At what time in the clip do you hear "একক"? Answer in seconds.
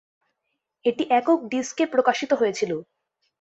1.11-1.39